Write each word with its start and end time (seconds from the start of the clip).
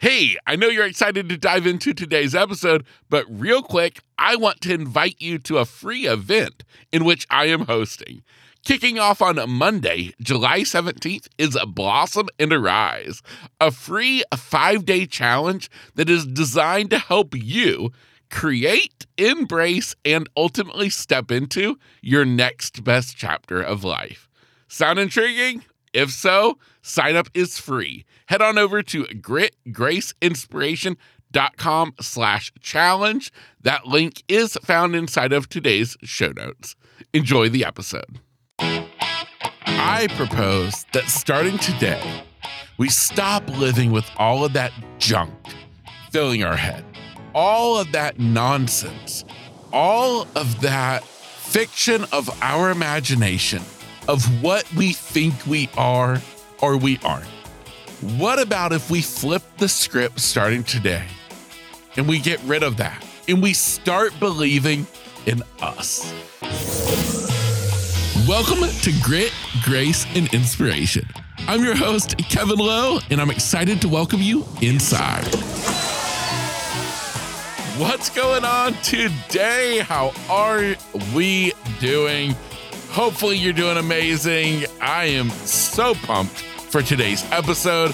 Hey, 0.00 0.38
I 0.46 0.56
know 0.56 0.68
you're 0.68 0.86
excited 0.86 1.28
to 1.28 1.36
dive 1.36 1.66
into 1.66 1.92
today's 1.92 2.34
episode, 2.34 2.86
but 3.10 3.26
real 3.28 3.62
quick, 3.62 4.00
I 4.16 4.34
want 4.34 4.62
to 4.62 4.72
invite 4.72 5.16
you 5.18 5.38
to 5.40 5.58
a 5.58 5.66
free 5.66 6.06
event 6.06 6.64
in 6.90 7.04
which 7.04 7.26
I 7.28 7.48
am 7.48 7.66
hosting. 7.66 8.22
Kicking 8.64 8.98
off 8.98 9.20
on 9.20 9.38
Monday, 9.50 10.14
July 10.18 10.60
17th, 10.60 11.28
is 11.36 11.54
a 11.54 11.66
Blossom 11.66 12.28
and 12.38 12.50
Arise, 12.50 13.20
a 13.60 13.70
free 13.70 14.24
five 14.34 14.86
day 14.86 15.04
challenge 15.04 15.70
that 15.96 16.08
is 16.08 16.24
designed 16.24 16.88
to 16.92 16.98
help 16.98 17.34
you 17.36 17.92
create, 18.30 19.04
embrace, 19.18 19.94
and 20.02 20.30
ultimately 20.34 20.88
step 20.88 21.30
into 21.30 21.78
your 22.00 22.24
next 22.24 22.82
best 22.84 23.18
chapter 23.18 23.60
of 23.60 23.84
life. 23.84 24.30
Sound 24.66 24.98
intriguing? 24.98 25.62
If 25.92 26.10
so, 26.10 26.56
sign 26.82 27.16
up 27.16 27.30
is 27.34 27.58
free. 27.58 28.04
Head 28.26 28.42
on 28.42 28.58
over 28.58 28.82
to 28.82 29.04
gritgraceinspiration.com 29.04 31.94
slash 32.00 32.52
challenge. 32.60 33.32
That 33.60 33.86
link 33.86 34.22
is 34.28 34.58
found 34.62 34.94
inside 34.94 35.32
of 35.32 35.48
today's 35.48 35.96
show 36.02 36.32
notes. 36.32 36.76
Enjoy 37.12 37.48
the 37.48 37.64
episode. 37.64 38.20
I 38.60 40.06
propose 40.16 40.86
that 40.92 41.08
starting 41.08 41.58
today, 41.58 42.22
we 42.78 42.88
stop 42.88 43.48
living 43.48 43.90
with 43.92 44.08
all 44.16 44.44
of 44.44 44.52
that 44.54 44.72
junk 44.98 45.32
filling 46.10 46.42
our 46.42 46.56
head, 46.56 46.84
all 47.34 47.78
of 47.78 47.92
that 47.92 48.18
nonsense, 48.18 49.24
all 49.72 50.26
of 50.34 50.60
that 50.60 51.04
fiction 51.04 52.04
of 52.12 52.28
our 52.42 52.70
imagination 52.70 53.62
of 54.08 54.24
what 54.42 54.70
we 54.74 54.92
think 54.92 55.34
we 55.46 55.68
are 55.76 56.20
or 56.60 56.76
we 56.76 56.98
aren't. 57.04 57.26
What 58.16 58.38
about 58.38 58.72
if 58.72 58.90
we 58.90 59.02
flip 59.02 59.42
the 59.58 59.68
script 59.68 60.20
starting 60.20 60.64
today 60.64 61.04
and 61.96 62.08
we 62.08 62.18
get 62.18 62.40
rid 62.44 62.62
of 62.62 62.76
that 62.78 63.04
and 63.28 63.42
we 63.42 63.52
start 63.52 64.18
believing 64.18 64.86
in 65.26 65.42
us? 65.60 66.12
Welcome 68.26 68.68
to 68.82 68.92
Grit, 69.02 69.32
Grace, 69.64 70.06
and 70.14 70.32
Inspiration. 70.32 71.06
I'm 71.48 71.64
your 71.64 71.74
host, 71.74 72.16
Kevin 72.16 72.58
Lowe, 72.58 73.00
and 73.10 73.20
I'm 73.20 73.30
excited 73.30 73.80
to 73.82 73.88
welcome 73.88 74.20
you 74.22 74.46
inside. 74.62 75.24
What's 77.76 78.10
going 78.10 78.44
on 78.44 78.74
today? 78.82 79.78
How 79.78 80.12
are 80.28 80.76
we 81.14 81.52
doing? 81.80 82.34
Hopefully, 82.90 83.36
you're 83.36 83.52
doing 83.52 83.78
amazing. 83.78 84.64
I 84.80 85.06
am 85.06 85.30
so 85.30 85.94
pumped 85.94 86.44
for 86.70 86.82
today's 86.82 87.24
episode. 87.32 87.92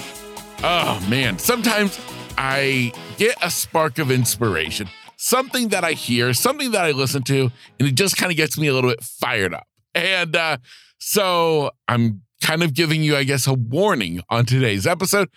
Oh 0.63 1.03
man, 1.09 1.39
sometimes 1.39 1.99
I 2.37 2.93
get 3.17 3.35
a 3.41 3.49
spark 3.49 3.97
of 3.97 4.11
inspiration, 4.11 4.87
something 5.17 5.69
that 5.69 5.83
I 5.83 5.93
hear, 5.93 6.31
something 6.35 6.71
that 6.71 6.85
I 6.85 6.91
listen 6.91 7.23
to, 7.23 7.51
and 7.79 7.87
it 7.87 7.95
just 7.95 8.17
kind 8.17 8.31
of 8.31 8.37
gets 8.37 8.55
me 8.55 8.67
a 8.67 8.73
little 8.75 8.91
bit 8.91 9.03
fired 9.03 9.55
up. 9.55 9.67
And 9.95 10.35
uh, 10.35 10.57
so 10.99 11.71
I'm 11.87 12.21
kind 12.43 12.61
of 12.61 12.75
giving 12.75 13.01
you, 13.01 13.15
I 13.15 13.23
guess, 13.23 13.47
a 13.47 13.53
warning 13.55 14.21
on 14.29 14.45
today's 14.45 14.85
episode. 14.85 15.29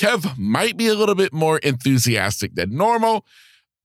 Kev 0.00 0.36
might 0.36 0.76
be 0.76 0.88
a 0.88 0.94
little 0.94 1.14
bit 1.14 1.32
more 1.32 1.58
enthusiastic 1.58 2.56
than 2.56 2.76
normal. 2.76 3.24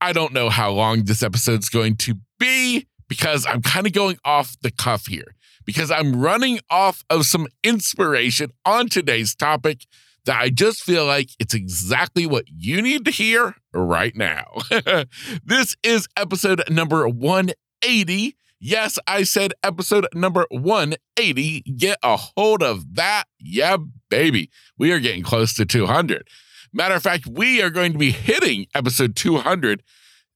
I 0.01 0.11
don't 0.13 0.33
know 0.33 0.49
how 0.49 0.71
long 0.71 1.03
this 1.03 1.21
episode's 1.21 1.69
going 1.69 1.97
to 1.97 2.15
be 2.39 2.87
because 3.07 3.45
I'm 3.45 3.61
kind 3.61 3.85
of 3.85 3.93
going 3.93 4.17
off 4.25 4.55
the 4.61 4.71
cuff 4.71 5.05
here 5.05 5.35
because 5.65 5.91
I'm 5.91 6.21
running 6.21 6.59
off 6.69 7.03
of 7.09 7.25
some 7.25 7.47
inspiration 7.63 8.51
on 8.65 8.89
today's 8.89 9.35
topic 9.35 9.85
that 10.25 10.39
I 10.39 10.49
just 10.49 10.83
feel 10.83 11.05
like 11.05 11.29
it's 11.39 11.53
exactly 11.53 12.25
what 12.25 12.45
you 12.47 12.81
need 12.81 13.05
to 13.05 13.11
hear 13.11 13.55
right 13.73 14.15
now. 14.15 14.45
this 15.43 15.75
is 15.83 16.07
episode 16.15 16.63
number 16.69 17.07
180. 17.07 18.35
Yes, 18.59 18.97
I 19.05 19.23
said 19.23 19.53
episode 19.61 20.07
number 20.13 20.45
180. 20.49 21.61
Get 21.61 21.97
a 22.01 22.15
hold 22.15 22.63
of 22.63 22.95
that. 22.95 23.25
Yeah, 23.37 23.77
baby. 24.09 24.49
We 24.77 24.93
are 24.93 24.99
getting 24.99 25.23
close 25.23 25.53
to 25.55 25.65
200. 25.65 26.27
Matter 26.71 26.95
of 26.95 27.03
fact, 27.03 27.27
we 27.27 27.61
are 27.61 27.69
going 27.69 27.91
to 27.91 27.97
be 27.97 28.11
hitting 28.11 28.67
episode 28.73 29.15
200 29.15 29.83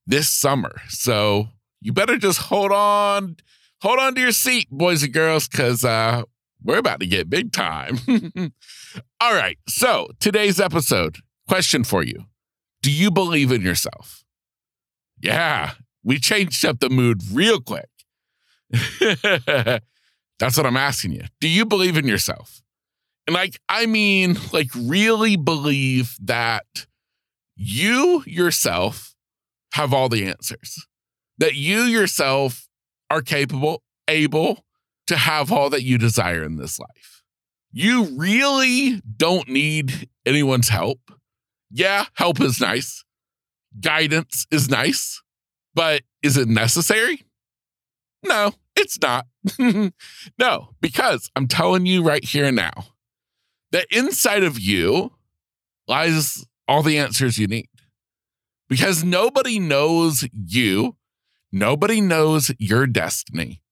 this 0.06 0.28
summer. 0.28 0.82
So 0.88 1.48
you 1.80 1.92
better 1.92 2.18
just 2.18 2.38
hold 2.38 2.70
on, 2.70 3.36
hold 3.80 3.98
on 3.98 4.14
to 4.14 4.20
your 4.20 4.32
seat, 4.32 4.68
boys 4.70 5.02
and 5.02 5.12
girls, 5.12 5.48
because 5.48 5.84
uh, 5.84 6.22
we're 6.62 6.78
about 6.78 7.00
to 7.00 7.06
get 7.06 7.30
big 7.30 7.52
time. 7.52 7.98
All 9.20 9.34
right. 9.34 9.58
So 9.68 10.08
today's 10.20 10.60
episode 10.60 11.18
question 11.46 11.84
for 11.84 12.02
you 12.02 12.26
Do 12.82 12.90
you 12.90 13.10
believe 13.10 13.52
in 13.52 13.62
yourself? 13.62 14.24
Yeah, 15.20 15.72
we 16.04 16.18
changed 16.18 16.64
up 16.64 16.80
the 16.80 16.90
mood 16.90 17.22
real 17.32 17.60
quick. 17.60 17.88
That's 20.38 20.56
what 20.56 20.66
I'm 20.66 20.76
asking 20.76 21.12
you. 21.12 21.22
Do 21.40 21.48
you 21.48 21.66
believe 21.66 21.96
in 21.96 22.06
yourself? 22.06 22.62
And 23.26 23.34
like, 23.34 23.58
I 23.68 23.86
mean, 23.86 24.36
like, 24.52 24.68
really 24.76 25.36
believe 25.36 26.16
that 26.22 26.86
you 27.56 28.22
yourself 28.26 29.14
have 29.74 29.92
all 29.92 30.08
the 30.08 30.26
answers 30.26 30.86
that 31.38 31.54
you 31.54 31.82
yourself 31.82 32.67
are 33.10 33.22
capable, 33.22 33.82
able 34.06 34.64
to 35.06 35.16
have 35.16 35.50
all 35.50 35.70
that 35.70 35.82
you 35.82 35.98
desire 35.98 36.42
in 36.44 36.56
this 36.56 36.78
life. 36.78 37.22
You 37.72 38.04
really 38.16 39.02
don't 39.16 39.48
need 39.48 40.08
anyone's 40.24 40.68
help. 40.68 41.00
Yeah, 41.70 42.06
help 42.14 42.40
is 42.40 42.60
nice. 42.60 43.04
Guidance 43.80 44.46
is 44.50 44.68
nice, 44.68 45.22
but 45.74 46.02
is 46.22 46.36
it 46.36 46.48
necessary? 46.48 47.24
No, 48.24 48.52
it's 48.74 48.98
not. 49.00 49.26
no, 50.38 50.70
because 50.80 51.30
I'm 51.36 51.46
telling 51.46 51.86
you 51.86 52.02
right 52.02 52.24
here 52.24 52.46
and 52.46 52.56
now 52.56 52.86
that 53.72 53.86
inside 53.90 54.42
of 54.42 54.58
you 54.58 55.12
lies 55.86 56.44
all 56.66 56.82
the 56.82 56.98
answers 56.98 57.38
you 57.38 57.46
need. 57.46 57.68
Because 58.68 59.02
nobody 59.02 59.58
knows 59.58 60.28
you 60.32 60.96
Nobody 61.50 62.00
knows 62.00 62.50
your 62.58 62.86
destiny 62.86 63.62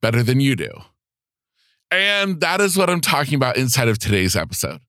better 0.00 0.22
than 0.22 0.40
you 0.40 0.54
do. 0.54 0.70
And 1.90 2.40
that 2.40 2.60
is 2.60 2.76
what 2.76 2.90
I'm 2.90 3.00
talking 3.00 3.34
about 3.34 3.56
inside 3.56 3.88
of 3.88 3.98
today's 3.98 4.36
episode 4.36 4.80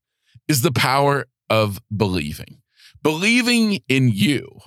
is 0.48 0.62
the 0.62 0.72
power 0.72 1.26
of 1.50 1.80
believing. 1.96 2.62
Believing 3.02 3.80
in 3.88 4.10
you, 4.10 4.60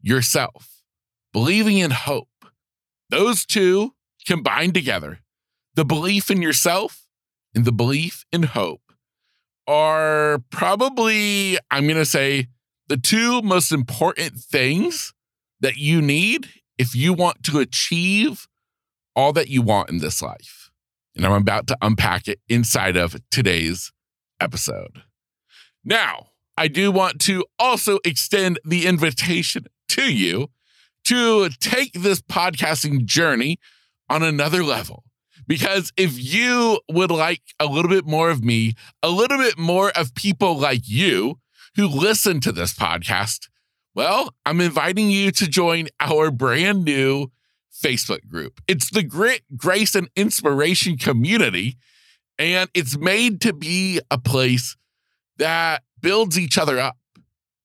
yourself, 0.00 0.82
believing 1.32 1.78
in 1.78 1.90
hope. 1.90 2.28
Those 3.10 3.44
two 3.44 3.94
combined 4.26 4.74
together, 4.74 5.20
the 5.74 5.84
belief 5.84 6.30
in 6.30 6.42
yourself 6.42 7.06
and 7.54 7.64
the 7.64 7.72
belief 7.72 8.24
in 8.32 8.44
hope 8.44 8.92
are 9.66 10.40
probably, 10.50 11.58
I'm 11.70 11.84
going 11.84 11.96
to 11.96 12.04
say, 12.04 12.48
the 12.88 12.96
two 12.96 13.42
most 13.42 13.72
important 13.72 14.34
things 14.34 15.12
that 15.60 15.76
you 15.76 16.00
need 16.00 16.48
if 16.80 16.94
you 16.94 17.12
want 17.12 17.42
to 17.42 17.58
achieve 17.58 18.48
all 19.14 19.34
that 19.34 19.48
you 19.48 19.60
want 19.60 19.90
in 19.90 19.98
this 19.98 20.22
life. 20.22 20.70
And 21.14 21.26
I'm 21.26 21.32
about 21.32 21.66
to 21.66 21.76
unpack 21.82 22.26
it 22.26 22.40
inside 22.48 22.96
of 22.96 23.16
today's 23.30 23.92
episode. 24.40 25.02
Now, 25.84 26.28
I 26.56 26.68
do 26.68 26.90
want 26.90 27.20
to 27.22 27.44
also 27.58 27.98
extend 28.02 28.60
the 28.64 28.86
invitation 28.86 29.66
to 29.88 30.10
you 30.10 30.48
to 31.04 31.50
take 31.60 31.92
this 31.92 32.22
podcasting 32.22 33.04
journey 33.04 33.58
on 34.08 34.22
another 34.22 34.64
level. 34.64 35.04
Because 35.46 35.92
if 35.98 36.18
you 36.18 36.80
would 36.90 37.10
like 37.10 37.42
a 37.58 37.66
little 37.66 37.90
bit 37.90 38.06
more 38.06 38.30
of 38.30 38.42
me, 38.42 38.72
a 39.02 39.10
little 39.10 39.36
bit 39.36 39.58
more 39.58 39.90
of 39.90 40.14
people 40.14 40.56
like 40.56 40.88
you 40.88 41.40
who 41.76 41.86
listen 41.86 42.40
to 42.40 42.52
this 42.52 42.72
podcast, 42.72 43.48
well, 43.94 44.34
I'm 44.46 44.60
inviting 44.60 45.10
you 45.10 45.30
to 45.32 45.48
join 45.48 45.88
our 45.98 46.30
brand 46.30 46.84
new 46.84 47.28
Facebook 47.72 48.26
group. 48.28 48.60
It's 48.68 48.90
the 48.90 49.02
Grit, 49.02 49.42
Grace, 49.56 49.94
and 49.94 50.08
Inspiration 50.16 50.96
community, 50.96 51.76
and 52.38 52.70
it's 52.74 52.96
made 52.96 53.40
to 53.42 53.52
be 53.52 54.00
a 54.10 54.18
place 54.18 54.76
that 55.38 55.82
builds 56.00 56.38
each 56.38 56.58
other 56.58 56.78
up, 56.78 56.96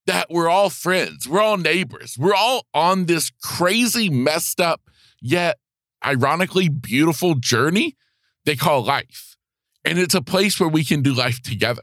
that 0.06 0.28
we're 0.30 0.50
all 0.50 0.70
friends, 0.70 1.28
we're 1.28 1.42
all 1.42 1.58
neighbors, 1.58 2.16
we're 2.18 2.36
all 2.36 2.66
on 2.74 3.06
this 3.06 3.32
crazy, 3.44 4.10
messed 4.10 4.60
up, 4.60 4.82
yet 5.22 5.58
ironically 6.06 6.70
beautiful 6.70 7.36
journey 7.36 7.96
they 8.46 8.56
call 8.56 8.84
life. 8.84 9.36
And 9.84 10.00
it's 10.00 10.16
a 10.16 10.22
place 10.22 10.60
where 10.60 10.70
we 10.70 10.84
can 10.84 11.02
do 11.02 11.14
life 11.14 11.42
together. 11.42 11.82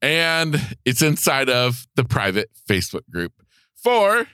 And 0.00 0.76
it's 0.84 1.02
inside 1.02 1.48
of 1.48 1.86
the 1.94 2.04
private 2.04 2.50
Facebook 2.68 3.08
group 3.10 3.41
for 3.82 4.26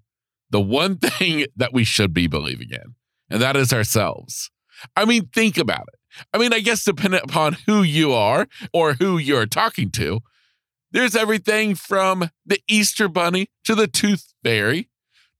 the 0.48 0.62
one 0.62 0.96
thing 0.98 1.44
that 1.56 1.74
we 1.74 1.84
should 1.84 2.14
be 2.14 2.26
believing 2.26 2.70
in, 2.70 2.94
and 3.28 3.42
that 3.42 3.54
is 3.54 3.70
ourselves? 3.70 4.50
I 4.96 5.04
mean, 5.04 5.26
think 5.26 5.58
about 5.58 5.84
it. 5.92 6.24
I 6.32 6.38
mean, 6.38 6.54
I 6.54 6.60
guess 6.60 6.84
dependent 6.84 7.24
upon 7.24 7.58
who 7.66 7.82
you 7.82 8.12
are 8.12 8.46
or 8.72 8.94
who 8.94 9.18
you're 9.18 9.46
talking 9.46 9.90
to, 9.92 10.20
there's 10.92 11.16
everything 11.16 11.74
from 11.74 12.30
the 12.46 12.60
Easter 12.68 13.08
Bunny 13.08 13.48
to 13.64 13.74
the 13.74 13.86
Tooth 13.86 14.32
Fairy 14.44 14.88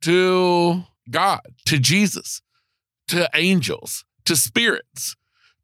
to 0.00 0.84
God, 1.10 1.42
to 1.66 1.78
Jesus, 1.78 2.40
to 3.08 3.28
angels, 3.34 4.04
to 4.24 4.34
spirits, 4.34 5.16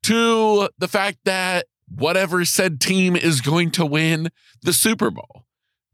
to 0.05 0.69
the 0.79 0.89
fact 0.89 1.19
that 1.25 1.67
whatever 1.89 2.45
said 2.45 2.81
team 2.81 3.17
is 3.17 3.41
going 3.41 3.71
to 3.73 3.87
win 3.87 4.29
the 4.63 4.73
Super 4.73 5.11
Bowl. 5.11 5.47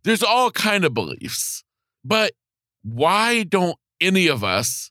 There's 0.03 0.23
all 0.23 0.51
kind 0.51 0.85
of 0.85 0.93
beliefs. 0.93 1.65
But 2.05 2.33
why 2.83 3.45
don't 3.45 3.79
any 4.01 4.27
of 4.27 4.45
us 4.45 4.91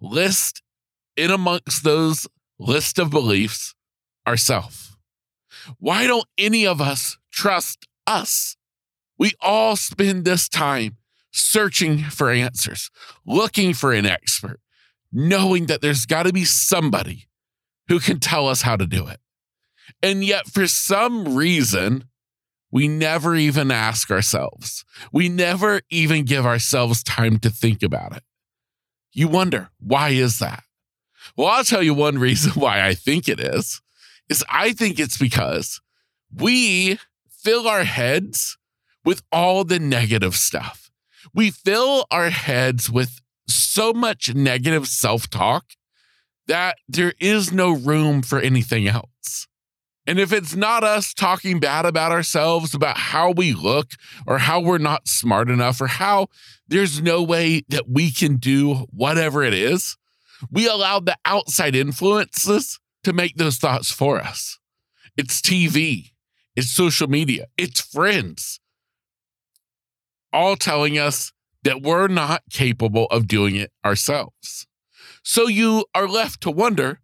list 0.00 0.62
in 1.16 1.30
amongst 1.30 1.84
those 1.84 2.26
list 2.58 2.98
of 2.98 3.10
beliefs 3.10 3.74
ourselves? 4.26 4.96
Why 5.78 6.06
don't 6.06 6.24
any 6.38 6.66
of 6.66 6.80
us 6.80 7.18
trust 7.30 7.86
us? 8.08 8.56
We 9.18 9.32
all 9.40 9.76
spend 9.76 10.24
this 10.24 10.48
time 10.48 10.96
searching 11.30 12.04
for 12.04 12.30
answers, 12.30 12.90
looking 13.26 13.74
for 13.74 13.92
an 13.92 14.06
expert, 14.06 14.60
knowing 15.12 15.66
that 15.66 15.82
there's 15.82 16.06
got 16.06 16.24
to 16.24 16.32
be 16.32 16.44
somebody 16.44 17.28
who 17.88 18.00
can 18.00 18.20
tell 18.20 18.48
us 18.48 18.62
how 18.62 18.76
to 18.76 18.86
do 18.86 19.06
it. 19.06 19.20
And 20.02 20.24
yet, 20.24 20.46
for 20.46 20.66
some 20.66 21.34
reason, 21.34 22.04
we 22.70 22.86
never 22.86 23.34
even 23.34 23.70
ask 23.70 24.10
ourselves. 24.10 24.84
We 25.12 25.28
never 25.28 25.80
even 25.90 26.24
give 26.24 26.44
ourselves 26.44 27.02
time 27.02 27.38
to 27.40 27.50
think 27.50 27.82
about 27.82 28.16
it. 28.16 28.22
You 29.12 29.28
wonder, 29.28 29.70
why 29.80 30.10
is 30.10 30.38
that? 30.38 30.64
Well, 31.36 31.48
I'll 31.48 31.64
tell 31.64 31.82
you 31.82 31.94
one 31.94 32.18
reason 32.18 32.52
why 32.60 32.86
I 32.86 32.94
think 32.94 33.28
it 33.28 33.40
is. 33.40 33.80
Is 34.28 34.44
I 34.50 34.72
think 34.72 34.98
it's 34.98 35.16
because 35.16 35.80
we 36.34 36.98
fill 37.42 37.68
our 37.68 37.84
heads 37.84 38.58
with 39.04 39.22
all 39.32 39.64
the 39.64 39.78
negative 39.78 40.36
stuff. 40.36 40.90
We 41.34 41.50
fill 41.50 42.06
our 42.10 42.30
heads 42.30 42.90
with 42.90 43.20
so 43.46 43.92
much 43.92 44.34
negative 44.34 44.86
self-talk 44.88 45.64
that 46.46 46.76
there 46.88 47.14
is 47.20 47.52
no 47.52 47.70
room 47.72 48.22
for 48.22 48.38
anything 48.38 48.88
else. 48.88 49.46
And 50.06 50.18
if 50.18 50.32
it's 50.32 50.56
not 50.56 50.84
us 50.84 51.12
talking 51.12 51.60
bad 51.60 51.84
about 51.84 52.12
ourselves, 52.12 52.74
about 52.74 52.96
how 52.96 53.30
we 53.30 53.52
look, 53.52 53.92
or 54.26 54.38
how 54.38 54.58
we're 54.58 54.78
not 54.78 55.06
smart 55.06 55.50
enough, 55.50 55.82
or 55.82 55.86
how 55.86 56.28
there's 56.66 57.02
no 57.02 57.22
way 57.22 57.62
that 57.68 57.90
we 57.90 58.10
can 58.10 58.36
do 58.36 58.86
whatever 58.90 59.42
it 59.42 59.52
is, 59.52 59.98
we 60.50 60.66
allow 60.66 60.98
the 60.98 61.16
outside 61.26 61.76
influences 61.76 62.80
to 63.04 63.12
make 63.12 63.36
those 63.36 63.58
thoughts 63.58 63.92
for 63.92 64.18
us. 64.18 64.58
It's 65.16 65.42
TV, 65.42 66.12
it's 66.58 66.70
social 66.70 67.06
media, 67.06 67.46
it's 67.56 67.80
friends, 67.80 68.58
all 70.32 70.56
telling 70.56 70.98
us 70.98 71.32
that 71.62 71.82
we're 71.82 72.08
not 72.08 72.42
capable 72.50 73.06
of 73.12 73.28
doing 73.28 73.54
it 73.54 73.70
ourselves. 73.84 74.66
So 75.22 75.46
you 75.46 75.84
are 75.94 76.08
left 76.08 76.40
to 76.42 76.50
wonder 76.50 76.98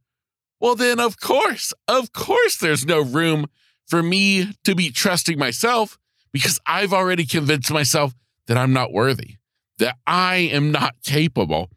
well, 0.60 0.74
then, 0.74 0.98
of 0.98 1.20
course, 1.20 1.74
of 1.86 2.12
course, 2.12 2.56
there's 2.56 2.86
no 2.86 3.02
room 3.02 3.46
for 3.86 4.02
me 4.02 4.54
to 4.64 4.74
be 4.74 4.90
trusting 4.90 5.38
myself 5.38 5.98
because 6.32 6.58
I've 6.66 6.92
already 6.92 7.26
convinced 7.26 7.70
myself 7.70 8.14
that 8.46 8.56
I'm 8.56 8.72
not 8.72 8.90
worthy, 8.90 9.36
that 9.78 9.96
I 10.06 10.36
am 10.36 10.72
not 10.72 10.94
capable, 11.04 11.68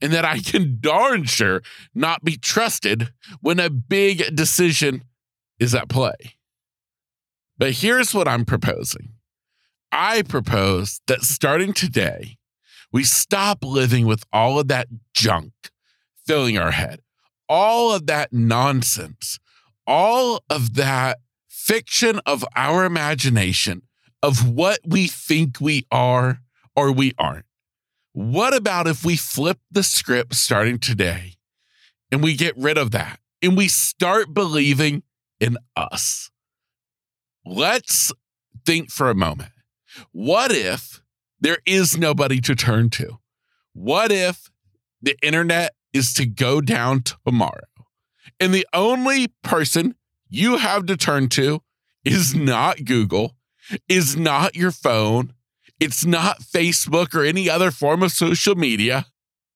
and 0.00 0.12
that 0.12 0.24
I 0.24 0.38
can 0.38 0.78
darn 0.80 1.24
sure 1.24 1.62
not 1.92 2.24
be 2.24 2.36
trusted 2.36 3.08
when 3.40 3.58
a 3.58 3.68
big 3.68 4.36
decision 4.36 5.02
is 5.58 5.74
at 5.74 5.88
play. 5.88 6.35
But 7.58 7.72
here's 7.72 8.14
what 8.14 8.28
I'm 8.28 8.44
proposing 8.44 9.14
I 9.92 10.22
propose 10.22 11.00
that 11.06 11.22
starting 11.22 11.72
today, 11.72 12.38
we 12.92 13.04
stop 13.04 13.64
living 13.64 14.06
with 14.06 14.24
all 14.32 14.58
of 14.58 14.68
that 14.68 14.88
junk 15.14 15.52
filling 16.26 16.58
our 16.58 16.72
head 16.72 17.00
all 17.48 17.92
of 17.92 18.06
that 18.06 18.32
nonsense, 18.32 19.38
all 19.86 20.42
of 20.50 20.74
that 20.74 21.18
fiction 21.48 22.20
of 22.26 22.44
our 22.54 22.84
imagination 22.84 23.82
of 24.22 24.48
what 24.48 24.80
we 24.86 25.06
think 25.06 25.60
we 25.60 25.86
are 25.90 26.40
or 26.74 26.92
we 26.92 27.12
aren't. 27.18 27.44
What 28.12 28.54
about 28.54 28.86
if 28.86 29.04
we 29.04 29.16
flip 29.16 29.58
the 29.70 29.82
script 29.82 30.34
starting 30.34 30.78
today 30.78 31.34
and 32.10 32.22
we 32.22 32.34
get 32.34 32.56
rid 32.56 32.78
of 32.78 32.90
that 32.92 33.20
and 33.42 33.56
we 33.56 33.68
start 33.68 34.32
believing 34.32 35.02
in 35.38 35.58
us? 35.76 36.30
Let's 37.46 38.12
think 38.64 38.90
for 38.90 39.08
a 39.08 39.14
moment. 39.14 39.52
What 40.12 40.50
if 40.50 41.00
there 41.40 41.58
is 41.64 41.96
nobody 41.96 42.40
to 42.42 42.54
turn 42.54 42.90
to? 42.90 43.18
What 43.72 44.10
if 44.10 44.50
the 45.00 45.16
internet 45.22 45.72
is 45.92 46.12
to 46.14 46.26
go 46.26 46.60
down 46.60 47.02
tomorrow. 47.02 47.60
And 48.38 48.52
the 48.52 48.66
only 48.72 49.28
person 49.42 49.94
you 50.28 50.58
have 50.58 50.86
to 50.86 50.96
turn 50.96 51.28
to 51.30 51.62
is 52.04 52.34
not 52.34 52.84
Google, 52.84 53.36
is 53.88 54.16
not 54.16 54.54
your 54.54 54.70
phone, 54.70 55.32
it's 55.80 56.04
not 56.04 56.40
Facebook 56.40 57.14
or 57.14 57.22
any 57.22 57.48
other 57.48 57.70
form 57.70 58.02
of 58.02 58.12
social 58.12 58.54
media. 58.54 59.06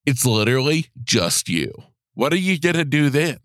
It's 0.07 0.25
literally 0.25 0.87
just 1.03 1.49
you. 1.49 1.73
What 2.15 2.33
are 2.33 2.37
you 2.37 2.59
going 2.59 2.77
to 2.77 2.85
do 2.85 3.11
then? 3.11 3.39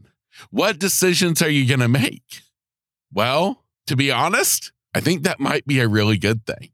What 0.49 0.79
decisions 0.79 1.41
are 1.41 1.49
you 1.49 1.67
going 1.67 1.79
to 1.79 1.87
make? 1.87 2.41
Well, 3.11 3.64
to 3.87 3.95
be 3.95 4.11
honest, 4.11 4.71
I 4.93 4.99
think 4.99 5.23
that 5.23 5.39
might 5.39 5.65
be 5.65 5.79
a 5.79 5.87
really 5.87 6.17
good 6.17 6.45
thing 6.45 6.71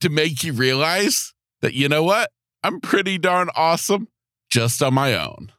to 0.00 0.08
make 0.08 0.44
you 0.44 0.52
realize 0.52 1.32
that, 1.62 1.74
you 1.74 1.88
know 1.88 2.02
what? 2.02 2.30
I'm 2.62 2.80
pretty 2.80 3.18
darn 3.18 3.48
awesome 3.56 4.08
just 4.50 4.82
on 4.82 4.94
my 4.94 5.14
own. 5.14 5.52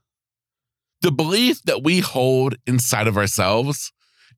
The 1.02 1.12
belief 1.12 1.62
that 1.64 1.84
we 1.84 2.00
hold 2.00 2.56
inside 2.66 3.08
of 3.08 3.18
ourselves, 3.18 3.92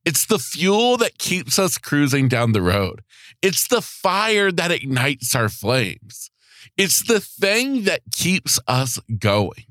it's 0.04 0.26
the 0.26 0.38
fuel 0.38 0.96
that 0.98 1.18
keeps 1.18 1.58
us 1.58 1.78
cruising 1.78 2.28
down 2.28 2.52
the 2.52 2.62
road. 2.62 3.02
It's 3.42 3.66
the 3.66 3.82
fire 3.82 4.50
that 4.52 4.70
ignites 4.70 5.34
our 5.34 5.48
flames. 5.48 6.30
It's 6.76 7.02
the 7.02 7.20
thing 7.20 7.84
that 7.84 8.02
keeps 8.12 8.58
us 8.66 8.98
going. 9.18 9.66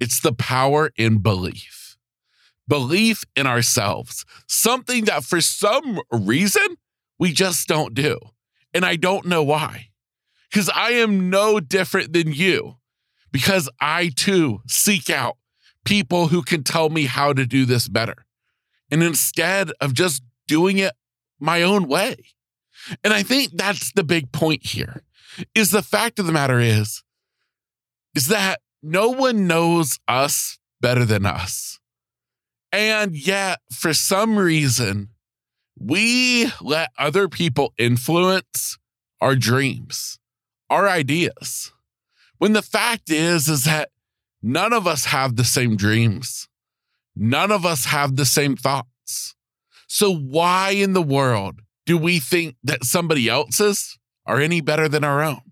It's 0.00 0.20
the 0.20 0.32
power 0.32 0.90
in 0.96 1.18
belief. 1.18 1.81
Belief 2.72 3.24
in 3.36 3.46
ourselves, 3.46 4.24
something 4.48 5.04
that 5.04 5.24
for 5.24 5.42
some 5.42 6.00
reason 6.10 6.78
we 7.18 7.30
just 7.30 7.68
don't 7.68 7.92
do. 7.92 8.18
And 8.72 8.82
I 8.82 8.96
don't 8.96 9.26
know 9.26 9.42
why. 9.42 9.88
Because 10.50 10.70
I 10.74 10.92
am 10.92 11.28
no 11.28 11.60
different 11.60 12.14
than 12.14 12.32
you 12.32 12.78
because 13.30 13.68
I 13.78 14.10
too 14.16 14.62
seek 14.68 15.10
out 15.10 15.36
people 15.84 16.28
who 16.28 16.40
can 16.40 16.64
tell 16.64 16.88
me 16.88 17.04
how 17.04 17.34
to 17.34 17.44
do 17.44 17.66
this 17.66 17.88
better. 17.88 18.24
And 18.90 19.02
instead 19.02 19.70
of 19.78 19.92
just 19.92 20.22
doing 20.48 20.78
it 20.78 20.94
my 21.38 21.60
own 21.60 21.88
way. 21.88 22.24
And 23.04 23.12
I 23.12 23.22
think 23.22 23.50
that's 23.52 23.92
the 23.92 24.02
big 24.02 24.32
point 24.32 24.64
here 24.64 25.02
is 25.54 25.72
the 25.72 25.82
fact 25.82 26.18
of 26.18 26.24
the 26.24 26.32
matter 26.32 26.58
is, 26.58 27.02
is 28.16 28.28
that 28.28 28.62
no 28.82 29.10
one 29.10 29.46
knows 29.46 29.98
us 30.08 30.58
better 30.80 31.04
than 31.04 31.26
us. 31.26 31.80
And 32.72 33.14
yet, 33.14 33.60
for 33.70 33.92
some 33.92 34.38
reason, 34.38 35.10
we 35.78 36.50
let 36.60 36.88
other 36.98 37.28
people 37.28 37.74
influence 37.76 38.78
our 39.20 39.36
dreams, 39.36 40.18
our 40.70 40.88
ideas. 40.88 41.72
When 42.38 42.54
the 42.54 42.62
fact 42.62 43.10
is, 43.10 43.46
is 43.48 43.64
that 43.64 43.90
none 44.42 44.72
of 44.72 44.86
us 44.86 45.06
have 45.06 45.36
the 45.36 45.44
same 45.44 45.76
dreams. 45.76 46.48
None 47.14 47.52
of 47.52 47.66
us 47.66 47.84
have 47.86 48.16
the 48.16 48.24
same 48.24 48.56
thoughts. 48.56 49.34
So 49.86 50.14
why 50.14 50.70
in 50.70 50.94
the 50.94 51.02
world 51.02 51.60
do 51.84 51.98
we 51.98 52.18
think 52.18 52.56
that 52.64 52.84
somebody 52.84 53.28
else's 53.28 53.98
are 54.24 54.40
any 54.40 54.62
better 54.62 54.88
than 54.88 55.04
our 55.04 55.22
own? 55.22 55.42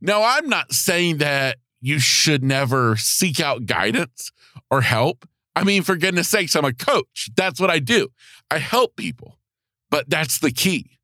Now, 0.00 0.22
I'm 0.22 0.48
not 0.48 0.72
saying 0.72 1.18
that 1.18 1.56
you 1.80 1.98
should 1.98 2.44
never 2.44 2.96
seek 2.96 3.40
out 3.40 3.66
guidance 3.66 4.30
or 4.70 4.82
help. 4.82 5.26
I 5.58 5.64
mean, 5.64 5.82
for 5.82 5.96
goodness 5.96 6.28
sakes, 6.28 6.54
I'm 6.54 6.64
a 6.64 6.72
coach. 6.72 7.30
That's 7.36 7.58
what 7.58 7.68
I 7.68 7.80
do. 7.80 8.10
I 8.48 8.58
help 8.58 8.94
people, 8.94 9.38
but 9.90 10.08
that's 10.08 10.38
the 10.38 10.52
key. 10.52 10.98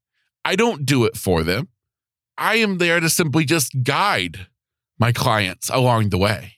I 0.44 0.54
don't 0.54 0.86
do 0.86 1.04
it 1.06 1.16
for 1.16 1.42
them. 1.42 1.70
I 2.38 2.56
am 2.56 2.78
there 2.78 3.00
to 3.00 3.10
simply 3.10 3.44
just 3.46 3.72
guide 3.82 4.46
my 4.96 5.10
clients 5.10 5.68
along 5.70 6.10
the 6.10 6.18
way, 6.18 6.52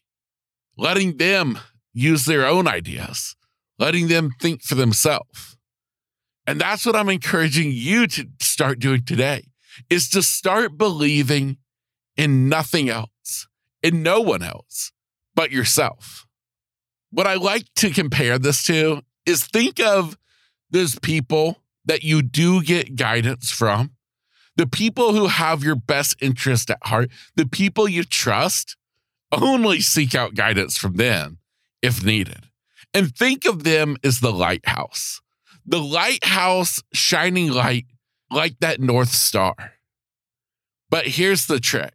letting 0.77 1.17
them 1.17 1.59
use 1.95 2.27
their 2.27 2.45
own 2.45 2.69
ideas, 2.69 3.35
letting 3.79 4.09
them 4.09 4.31
think 4.43 4.63
for 4.63 4.75
themselves. 4.75 5.57
And 6.47 6.61
that's 6.61 6.85
what 6.85 6.97
I'm 6.97 7.09
encouraging 7.09 7.71
you 7.73 8.07
to 8.09 8.29
start 8.43 8.79
doing 8.79 9.07
today 9.07 9.47
is 9.89 10.11
to 10.11 10.23
start 10.23 10.77
believing 10.77 11.57
in 12.15 12.51
nothing 12.51 12.91
else, 12.91 13.49
in 13.83 14.03
no 14.03 14.21
one 14.21 14.43
else 14.43 14.93
but 15.35 15.51
yourself. 15.51 16.26
What 17.17 17.27
I 17.27 17.37
like 17.37 17.73
to 17.77 17.89
compare 17.89 18.39
this 18.39 18.63
to 18.65 19.01
is 19.25 19.47
think 19.47 19.81
of 19.81 20.19
those 20.71 20.99
people 20.99 21.63
that 21.87 22.03
you 22.03 22.21
do 22.21 22.63
get 22.63 22.95
guidance 22.95 23.51
from, 23.51 23.93
the 24.57 24.67
people 24.67 25.15
who 25.15 25.27
have 25.29 25.65
your 25.65 25.77
best 25.77 26.17
interest 26.21 26.69
at 26.69 26.77
heart, 26.83 27.11
the 27.35 27.47
people 27.47 27.89
you 27.89 28.05
trust, 28.05 28.77
only 29.33 29.81
seek 29.81 30.15
out 30.15 30.35
guidance 30.35 30.77
from 30.77 30.97
them 30.97 31.39
if 31.81 32.05
needed. 32.05 32.51
And 32.93 33.17
think 33.17 33.47
of 33.47 33.65
them 33.65 33.97
as 34.05 34.21
the 34.21 34.31
lighthouse, 34.31 35.23
the 35.65 35.81
lighthouse 35.81 36.83
shining 36.93 37.51
light 37.51 37.87
like 38.31 38.59
that 38.61 38.79
North 38.79 39.13
Star. 39.13 39.73
But 40.91 41.07
here's 41.07 41.47
the 41.47 41.61
trick 41.61 41.95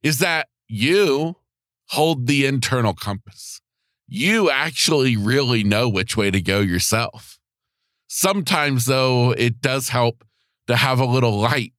is 0.00 0.20
that 0.20 0.46
you 0.68 1.34
hold 1.88 2.28
the 2.28 2.46
internal 2.46 2.94
compass. 2.94 3.61
You 4.14 4.50
actually 4.50 5.16
really 5.16 5.64
know 5.64 5.88
which 5.88 6.18
way 6.18 6.30
to 6.30 6.42
go 6.42 6.60
yourself. 6.60 7.38
Sometimes, 8.08 8.84
though, 8.84 9.30
it 9.30 9.62
does 9.62 9.88
help 9.88 10.22
to 10.66 10.76
have 10.76 11.00
a 11.00 11.06
little 11.06 11.40
light 11.40 11.72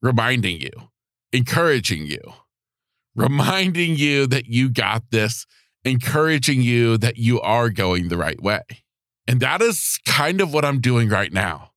reminding 0.00 0.62
you, 0.62 0.70
encouraging 1.30 2.06
you, 2.06 2.22
reminding 3.14 3.96
you 3.96 4.26
that 4.28 4.46
you 4.46 4.70
got 4.70 5.02
this, 5.10 5.44
encouraging 5.84 6.62
you 6.62 6.96
that 6.96 7.18
you 7.18 7.38
are 7.42 7.68
going 7.68 8.08
the 8.08 8.16
right 8.16 8.42
way. 8.42 8.62
And 9.28 9.40
that 9.40 9.60
is 9.60 10.00
kind 10.06 10.40
of 10.40 10.54
what 10.54 10.64
I'm 10.64 10.80
doing 10.80 11.10
right 11.10 11.34
now 11.34 11.72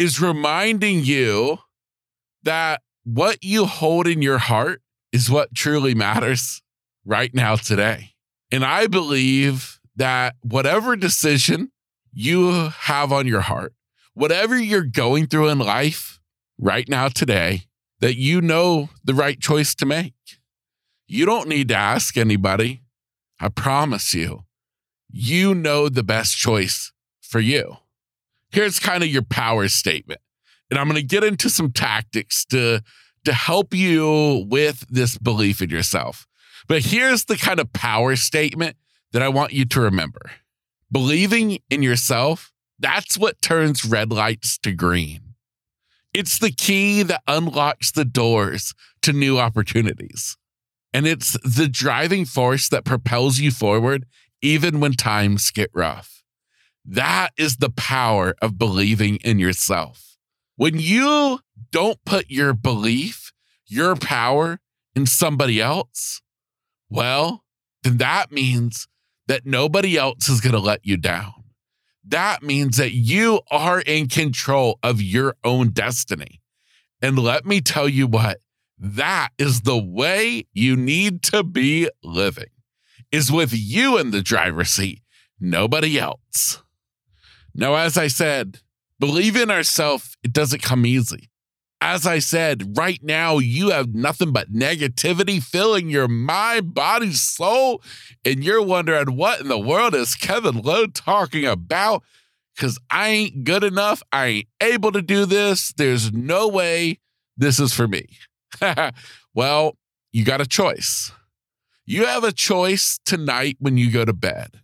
is 0.00 0.20
reminding 0.20 1.04
you 1.04 1.58
that 2.42 2.82
what 3.04 3.44
you 3.44 3.66
hold 3.66 4.08
in 4.08 4.20
your 4.20 4.38
heart 4.38 4.82
is 5.12 5.30
what 5.30 5.54
truly 5.54 5.94
matters 5.94 6.60
right 7.04 7.32
now 7.32 7.54
today. 7.54 8.14
And 8.50 8.64
I 8.64 8.86
believe 8.86 9.80
that 9.96 10.36
whatever 10.42 10.96
decision 10.96 11.70
you 12.12 12.70
have 12.70 13.12
on 13.12 13.26
your 13.26 13.42
heart, 13.42 13.74
whatever 14.14 14.58
you're 14.58 14.84
going 14.84 15.26
through 15.26 15.48
in 15.48 15.58
life 15.58 16.20
right 16.58 16.88
now 16.88 17.08
today, 17.08 17.62
that 18.00 18.16
you 18.16 18.40
know 18.40 18.88
the 19.04 19.14
right 19.14 19.38
choice 19.40 19.74
to 19.76 19.86
make. 19.86 20.14
You 21.06 21.26
don't 21.26 21.48
need 21.48 21.68
to 21.68 21.76
ask 21.76 22.16
anybody. 22.16 22.82
I 23.40 23.48
promise 23.48 24.14
you, 24.14 24.44
you 25.10 25.54
know 25.54 25.88
the 25.88 26.02
best 26.02 26.36
choice 26.36 26.92
for 27.20 27.40
you. 27.40 27.76
Here's 28.50 28.78
kind 28.78 29.02
of 29.02 29.08
your 29.08 29.22
power 29.22 29.68
statement 29.68 30.20
and 30.70 30.78
I'm 30.78 30.88
going 30.88 31.00
to 31.00 31.06
get 31.06 31.24
into 31.24 31.50
some 31.50 31.72
tactics 31.72 32.44
to 32.46 32.82
to 33.24 33.32
help 33.32 33.74
you 33.74 34.46
with 34.48 34.86
this 34.88 35.18
belief 35.18 35.60
in 35.60 35.70
yourself. 35.70 36.26
But 36.68 36.84
here's 36.84 37.24
the 37.24 37.36
kind 37.36 37.58
of 37.58 37.72
power 37.72 38.14
statement 38.14 38.76
that 39.12 39.22
I 39.22 39.28
want 39.28 39.52
you 39.52 39.64
to 39.64 39.80
remember. 39.80 40.30
Believing 40.92 41.58
in 41.70 41.82
yourself, 41.82 42.52
that's 42.78 43.18
what 43.18 43.42
turns 43.42 43.84
red 43.84 44.12
lights 44.12 44.58
to 44.58 44.72
green. 44.72 45.34
It's 46.14 46.38
the 46.38 46.50
key 46.50 47.02
that 47.02 47.22
unlocks 47.26 47.90
the 47.90 48.04
doors 48.04 48.74
to 49.02 49.12
new 49.12 49.38
opportunities. 49.38 50.36
And 50.92 51.06
it's 51.06 51.36
the 51.42 51.68
driving 51.68 52.24
force 52.24 52.68
that 52.68 52.84
propels 52.84 53.38
you 53.38 53.50
forward 53.50 54.06
even 54.40 54.80
when 54.80 54.92
times 54.92 55.50
get 55.50 55.70
rough. 55.74 56.22
That 56.84 57.30
is 57.36 57.56
the 57.56 57.70
power 57.70 58.34
of 58.40 58.58
believing 58.58 59.16
in 59.16 59.38
yourself. 59.38 60.16
When 60.56 60.78
you 60.78 61.40
don't 61.70 62.02
put 62.04 62.30
your 62.30 62.54
belief, 62.54 63.32
your 63.66 63.94
power 63.96 64.60
in 64.94 65.06
somebody 65.06 65.60
else, 65.60 66.22
well, 66.90 67.44
then 67.82 67.98
that 67.98 68.32
means 68.32 68.86
that 69.26 69.46
nobody 69.46 69.96
else 69.96 70.28
is 70.28 70.40
going 70.40 70.54
to 70.54 70.58
let 70.58 70.84
you 70.84 70.96
down. 70.96 71.32
That 72.06 72.42
means 72.42 72.78
that 72.78 72.92
you 72.92 73.40
are 73.50 73.80
in 73.80 74.08
control 74.08 74.78
of 74.82 75.02
your 75.02 75.36
own 75.44 75.70
destiny. 75.70 76.40
And 77.02 77.18
let 77.18 77.44
me 77.44 77.60
tell 77.60 77.88
you 77.88 78.06
what, 78.06 78.38
that 78.78 79.30
is 79.38 79.62
the 79.62 79.78
way 79.78 80.46
you 80.52 80.76
need 80.76 81.22
to 81.24 81.44
be 81.44 81.90
living, 82.02 82.50
is 83.12 83.30
with 83.30 83.52
you 83.52 83.98
in 83.98 84.10
the 84.10 84.22
driver's 84.22 84.70
seat, 84.70 85.02
nobody 85.38 85.98
else. 85.98 86.62
Now, 87.54 87.74
as 87.74 87.98
I 87.98 88.06
said, 88.06 88.60
Believe 89.00 89.36
in 89.36 89.50
ourselves, 89.50 90.16
it 90.24 90.32
doesn't 90.32 90.62
come 90.62 90.84
easy. 90.84 91.30
As 91.80 92.06
I 92.06 92.18
said, 92.18 92.76
right 92.76 92.98
now, 93.02 93.38
you 93.38 93.70
have 93.70 93.94
nothing 93.94 94.32
but 94.32 94.52
negativity 94.52 95.40
filling 95.40 95.88
your 95.88 96.08
mind, 96.08 96.74
body, 96.74 97.12
soul, 97.12 97.82
and 98.24 98.42
you're 98.42 98.62
wondering 98.62 99.14
what 99.16 99.40
in 99.40 99.48
the 99.48 99.58
world 99.58 99.94
is 99.94 100.16
Kevin 100.16 100.60
Lowe 100.60 100.86
talking 100.86 101.44
about? 101.44 102.02
Because 102.56 102.80
I 102.90 103.08
ain't 103.10 103.44
good 103.44 103.62
enough. 103.62 104.02
I 104.12 104.26
ain't 104.26 104.48
able 104.60 104.90
to 104.90 105.02
do 105.02 105.24
this. 105.24 105.72
There's 105.72 106.12
no 106.12 106.48
way 106.48 106.98
this 107.36 107.60
is 107.60 107.72
for 107.72 107.86
me. 107.86 108.06
well, 109.34 109.76
you 110.12 110.24
got 110.24 110.40
a 110.40 110.46
choice. 110.46 111.12
You 111.86 112.06
have 112.06 112.24
a 112.24 112.32
choice 112.32 112.98
tonight 113.04 113.56
when 113.60 113.76
you 113.76 113.92
go 113.92 114.04
to 114.04 114.12
bed 114.12 114.60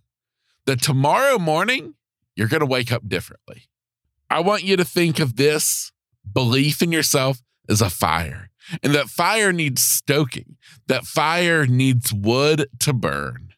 that 0.67 0.83
tomorrow 0.83 1.39
morning, 1.39 1.95
you're 2.35 2.49
going 2.49 2.61
to 2.61 2.67
wake 2.67 2.91
up 2.91 3.09
differently. 3.09 3.69
I 4.29 4.41
want 4.41 4.65
you 4.65 4.77
to 4.77 4.85
think 4.85 5.21
of 5.21 5.37
this 5.37 5.93
belief 6.33 6.83
in 6.83 6.93
yourself 6.93 7.43
is 7.69 7.81
a 7.81 7.91
fire, 7.91 8.51
and 8.83 8.95
that 8.95 9.09
fire 9.09 9.53
needs 9.53 9.83
stoking, 9.83 10.57
that 10.87 11.05
fire 11.05 11.67
needs 11.67 12.13
wood 12.13 12.69
to 12.81 12.93
burn. 12.93 13.55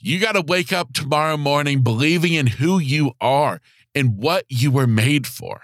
You 0.00 0.20
got 0.20 0.32
to 0.32 0.42
wake 0.42 0.72
up 0.72 0.92
tomorrow 0.92 1.36
morning 1.36 1.82
believing 1.82 2.32
in 2.32 2.46
who 2.46 2.78
you 2.78 3.12
are 3.20 3.60
and 3.94 4.16
what 4.16 4.44
you 4.48 4.70
were 4.70 4.86
made 4.86 5.26
for. 5.26 5.60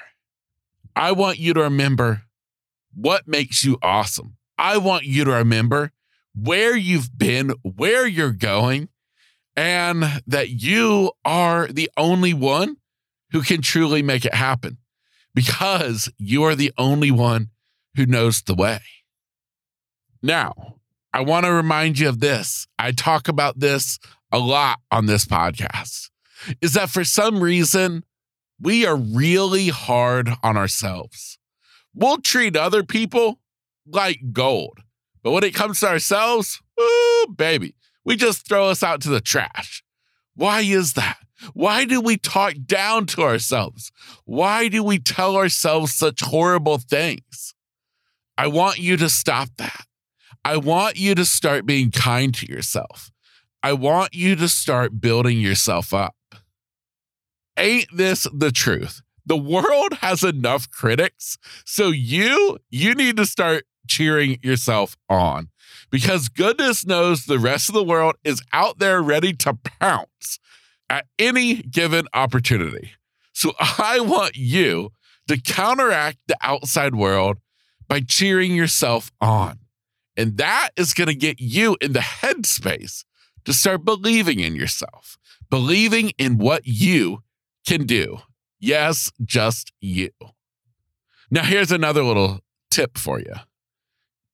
I 0.97 1.13
want 1.13 1.39
you 1.39 1.55
to 1.55 1.63
remember 1.63 2.23
what 2.95 3.29
makes 3.29 3.65
you 3.65 3.79
awesome. 3.83 4.37
I 4.59 4.79
want 4.79 5.05
you 5.05 5.25
to 5.25 5.33
remember 5.33 5.93
where 6.35 6.77
you've 6.77 7.17
been, 7.17 7.53
where 7.63 8.07
you're 8.07 8.33
going, 8.33 8.89
and 9.57 10.05
that 10.27 10.51
you 10.51 11.13
are 11.25 11.69
the 11.69 11.91
only 11.97 12.35
one 12.35 12.77
who 13.31 13.43
can 13.43 13.63
truly 13.63 14.03
make 14.03 14.25
it 14.25 14.35
happen 14.35 14.79
because 15.35 16.11
you 16.19 16.43
are 16.45 16.55
the 16.55 16.73
only 16.79 17.11
one 17.11 17.51
who 17.97 18.07
knows 18.07 18.43
the 18.43 18.55
way. 18.55 18.81
Now, 20.23 20.77
I 21.13 21.21
want 21.21 21.47
to 21.47 21.53
remind 21.53 21.99
you 21.99 22.09
of 22.09 22.21
this. 22.21 22.67
I 22.79 22.93
talk 22.93 23.29
about 23.29 23.61
this 23.61 23.99
a 24.33 24.39
lot 24.39 24.81
on 24.91 25.07
this 25.07 25.25
podcast. 25.25 26.11
Is 26.61 26.75
that 26.75 26.91
for 26.91 27.05
some 27.05 27.41
reason, 27.41 28.05
we 28.61 28.85
are 28.85 28.97
really 28.97 29.69
hard 29.69 30.31
on 30.43 30.57
ourselves. 30.57 31.39
We'll 31.95 32.19
treat 32.19 32.57
other 32.57 32.83
people 32.83 33.41
like 33.87 34.33
gold. 34.33 34.81
But 35.23 35.33
when 35.33 35.45
it 35.45 35.55
comes 35.55 35.81
to 35.81 35.89
ourselves, 35.89 36.61
ooh, 36.81 37.27
baby, 37.37 37.75
we 38.05 38.17
just 38.17 38.47
throw 38.47 38.69
us 38.69 38.83
out 38.83 39.01
to 39.03 39.09
the 39.09 39.21
trash. 39.21 39.83
Why 40.35 40.61
is 40.61 40.95
that? 40.95 41.19
Why 41.53 41.85
do 41.85 42.01
we 42.01 42.17
talk 42.17 42.55
down 42.67 43.07
to 43.07 43.23
ourselves? 43.23 43.93
Why 44.25 44.69
do 44.69 44.83
we 44.83 44.99
tell 44.99 45.37
ourselves 45.37 45.95
such 45.95 46.21
horrible 46.21 46.79
things? 46.79 47.55
I 48.37 48.47
want 48.49 48.79
you 48.79 48.97
to 48.97 49.09
stop 49.09 49.49
that. 49.59 49.87
I 50.45 50.57
want 50.57 50.97
you 50.97 51.15
to 51.15 51.25
start 51.25 51.67
being 51.67 51.91
kind 51.91 52.35
to 52.35 52.47
yourself. 52.47 53.11
I 53.63 53.73
want 53.73 54.15
you 54.15 54.37
to 54.37 54.49
start 54.49 55.01
building 55.01 55.41
yourself 55.41 55.95
up. 55.95 56.17
Ain't 57.57 57.87
this 57.95 58.27
the 58.33 58.51
truth? 58.51 59.01
The 59.25 59.37
world 59.37 59.95
has 60.01 60.23
enough 60.23 60.71
critics. 60.71 61.39
So 61.65 61.89
you, 61.89 62.59
you 62.71 62.95
need 62.95 63.17
to 63.17 63.25
start 63.25 63.65
cheering 63.89 64.39
yourself 64.43 64.97
on 65.09 65.49
because 65.91 66.29
goodness 66.29 66.85
knows 66.85 67.25
the 67.25 67.39
rest 67.39 67.69
of 67.69 67.75
the 67.75 67.85
world 67.85 68.17
is 68.25 68.43
out 68.53 68.79
there 68.79 69.03
ready 69.03 69.33
to 69.33 69.55
pounce 69.55 70.39
at 70.89 71.07
any 71.19 71.57
given 71.57 72.07
opportunity. 72.15 72.93
So 73.33 73.53
I 73.61 74.01
want 74.01 74.37
you 74.37 74.91
to 75.29 75.41
counteract 75.41 76.19
the 76.27 76.37
outside 76.41 76.95
world 76.95 77.39
by 77.89 78.01
cheering 78.01 78.55
yourself 78.55 79.11
on. 79.21 79.59
And 80.17 80.37
that 80.37 80.71
is 80.77 80.95
going 80.95 81.09
to 81.09 81.15
get 81.15 81.41
you 81.41 81.77
in 81.81 81.93
the 81.93 82.01
headspace 82.01 83.05
to 83.45 83.53
start 83.53 83.85
believing 83.85 84.41
in 84.41 84.55
yourself, 84.55 85.19
believing 85.51 86.11
in 86.19 86.39
what 86.39 86.63
you 86.65 87.23
can 87.67 87.85
do. 87.85 88.19
Yes, 88.61 89.11
just 89.25 89.73
you. 89.81 90.11
Now, 91.31 91.43
here's 91.43 91.73
another 91.73 92.03
little 92.03 92.41
tip 92.71 92.97
for 92.97 93.19
you 93.19 93.35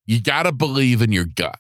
you 0.07 0.21
got 0.21 0.43
to 0.43 0.53
believe 0.53 1.03
in 1.03 1.13
your 1.13 1.25
gut, 1.25 1.59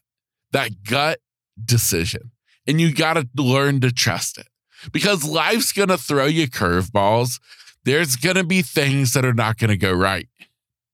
that 0.52 0.82
gut 0.82 1.20
decision, 1.62 2.32
and 2.66 2.80
you 2.80 2.92
got 2.92 3.14
to 3.14 3.26
learn 3.36 3.80
to 3.80 3.92
trust 3.92 4.38
it 4.38 4.49
because 4.92 5.24
life's 5.24 5.72
going 5.72 5.88
to 5.88 5.98
throw 5.98 6.26
you 6.26 6.48
curveballs. 6.48 7.40
There's 7.84 8.16
going 8.16 8.36
to 8.36 8.44
be 8.44 8.62
things 8.62 9.12
that 9.14 9.24
are 9.24 9.34
not 9.34 9.58
going 9.58 9.70
to 9.70 9.76
go 9.76 9.92
right. 9.92 10.28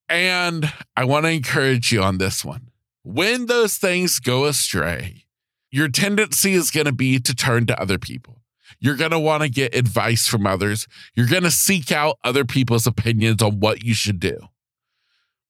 And 0.09 0.73
I 0.97 1.05
want 1.05 1.25
to 1.27 1.31
encourage 1.31 1.93
you 1.93 2.03
on 2.03 2.19
this 2.19 2.45
one. 2.45 2.71
When 3.03 3.47
those 3.47 3.77
things 3.77 4.19
go 4.19 4.45
astray, 4.45 5.25
your 5.71 5.89
tendency 5.89 6.53
is 6.53 6.71
going 6.71 6.87
to 6.87 6.93
be 6.93 7.19
to 7.21 7.35
turn 7.35 7.67
to 7.67 7.81
other 7.81 7.99
people. 7.99 8.43
You're 8.79 8.97
going 8.97 9.11
to 9.13 9.19
want 9.19 9.43
to 9.43 9.49
get 9.49 9.75
advice 9.75 10.27
from 10.27 10.47
others. 10.47 10.87
You're 11.15 11.29
going 11.29 11.43
to 11.45 11.51
seek 11.51 11.91
out 11.91 12.19
other 12.25 12.45
people's 12.45 12.87
opinions 12.87 13.43
on 13.43 13.61
what 13.61 13.83
you 13.83 13.95
should 13.95 14.21
do. 14.21 14.49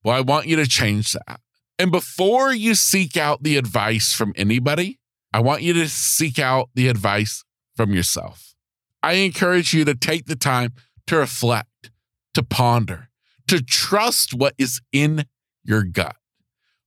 Well, 0.05 0.17
I 0.17 0.21
want 0.21 0.47
you 0.47 0.57
to 0.57 0.67
change 0.67 1.13
that. 1.13 1.41
And 1.79 1.91
before 1.91 2.55
you 2.55 2.75
seek 2.75 3.17
out 3.17 3.43
the 3.43 3.57
advice 3.57 4.13
from 4.13 4.33
anybody, 4.37 4.99
I 5.33 5.41
want 5.41 5.63
you 5.63 5.73
to 5.75 5.89
seek 5.89 6.39
out 6.39 6.71
the 6.75 6.89
advice 6.89 7.45
from 7.77 7.93
yourself. 7.93 8.55
I 9.03 9.15
encourage 9.15 9.73
you 9.73 9.85
to 9.85 9.95
take 9.95 10.27
the 10.27 10.37
time 10.37 10.73
to 11.07 11.17
reflect, 11.17 11.91
to 12.35 12.43
ponder, 12.43 13.09
to 13.47 13.63
trust 13.63 14.35
what 14.35 14.55
is 14.59 14.81
in 14.93 15.27
your 15.63 15.85
gut. 15.85 16.17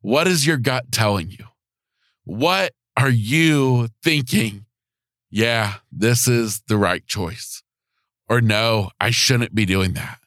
What 0.01 0.27
is 0.27 0.46
your 0.46 0.58
gut 0.58 0.91
telling 0.91 1.29
you? 1.29 1.46
What 2.25 2.74
are 2.98 3.10
you 3.10 3.89
thinking? 4.03 4.65
Yeah, 5.29 5.75
this 5.91 6.27
is 6.27 6.62
the 6.67 6.77
right 6.77 7.05
choice. 7.05 7.63
Or 8.27 8.41
no, 8.41 8.91
I 9.00 9.12
shouldn't 9.12 9.55
be 9.55 9.65
doing 9.65 9.93
that. 9.93 10.19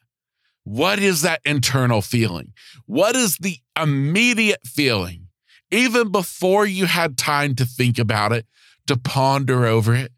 What 0.65 0.99
is 0.99 1.23
that 1.23 1.41
internal 1.45 2.03
feeling? 2.03 2.53
What 2.87 3.17
is 3.17 3.37
the 3.37 3.59
immediate 3.81 4.67
feeling, 4.67 5.29
even 5.71 6.11
before 6.11 6.67
you 6.67 6.87
had 6.87 7.19
time 7.19 7.55
to 7.57 7.65
think 7.65 7.99
about 7.99 8.33
it, 8.33 8.47
to 8.87 8.97
ponder 8.97 9.67
over 9.67 9.95
it? 9.95 10.13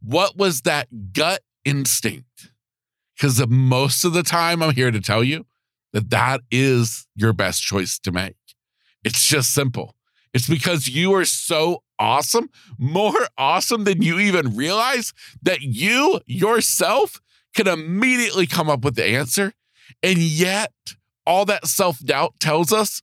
What 0.00 0.36
was 0.36 0.62
that 0.62 1.12
gut 1.12 1.42
instinct? 1.64 2.50
Because 3.16 3.46
most 3.48 4.04
of 4.04 4.12
the 4.12 4.22
time, 4.22 4.62
I'm 4.62 4.74
here 4.74 4.90
to 4.90 5.00
tell 5.00 5.24
you 5.24 5.46
that 5.92 6.10
that 6.10 6.42
is 6.50 7.06
your 7.14 7.32
best 7.32 7.62
choice 7.62 7.98
to 8.00 8.12
make. 8.12 8.36
It's 9.04 9.26
just 9.26 9.54
simple. 9.54 9.94
It's 10.34 10.48
because 10.48 10.88
you 10.88 11.14
are 11.14 11.24
so 11.24 11.82
awesome, 11.98 12.50
more 12.78 13.28
awesome 13.38 13.84
than 13.84 14.02
you 14.02 14.18
even 14.18 14.54
realize, 14.54 15.14
that 15.42 15.62
you 15.62 16.20
yourself 16.26 17.20
can 17.54 17.66
immediately 17.66 18.46
come 18.46 18.68
up 18.68 18.84
with 18.84 18.96
the 18.96 19.04
answer. 19.04 19.54
And 20.02 20.18
yet, 20.18 20.72
all 21.24 21.46
that 21.46 21.66
self 21.66 21.98
doubt 22.00 22.34
tells 22.38 22.72
us 22.72 23.00